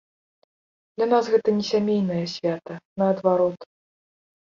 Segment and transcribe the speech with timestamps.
[0.97, 3.59] Для нас гэта не сямейнае свята, наадварот.